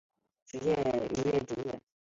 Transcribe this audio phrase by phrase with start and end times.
[0.59, 0.73] 业
[1.13, 1.79] 余职业